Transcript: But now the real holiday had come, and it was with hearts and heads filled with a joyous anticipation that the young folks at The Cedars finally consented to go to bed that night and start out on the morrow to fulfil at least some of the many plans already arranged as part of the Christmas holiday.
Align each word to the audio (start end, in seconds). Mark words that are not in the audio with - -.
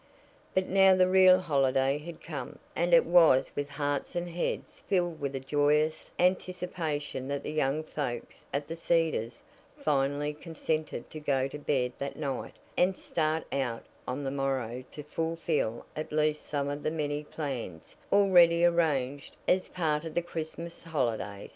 But 0.55 0.67
now 0.67 0.95
the 0.95 1.07
real 1.07 1.37
holiday 1.37 1.99
had 1.99 2.23
come, 2.23 2.57
and 2.75 2.91
it 2.91 3.05
was 3.05 3.51
with 3.55 3.69
hearts 3.69 4.15
and 4.15 4.27
heads 4.29 4.79
filled 4.79 5.19
with 5.21 5.35
a 5.35 5.39
joyous 5.39 6.09
anticipation 6.17 7.27
that 7.27 7.43
the 7.43 7.51
young 7.51 7.83
folks 7.83 8.47
at 8.51 8.67
The 8.67 8.75
Cedars 8.75 9.43
finally 9.77 10.33
consented 10.33 11.11
to 11.11 11.19
go 11.19 11.47
to 11.47 11.59
bed 11.59 11.91
that 11.99 12.15
night 12.15 12.55
and 12.75 12.97
start 12.97 13.43
out 13.53 13.85
on 14.07 14.23
the 14.23 14.31
morrow 14.31 14.83
to 14.91 15.03
fulfil 15.03 15.85
at 15.95 16.11
least 16.11 16.47
some 16.47 16.67
of 16.67 16.81
the 16.81 16.89
many 16.89 17.23
plans 17.23 17.95
already 18.11 18.65
arranged 18.65 19.35
as 19.47 19.69
part 19.69 20.03
of 20.03 20.15
the 20.15 20.23
Christmas 20.23 20.81
holiday. 20.81 21.47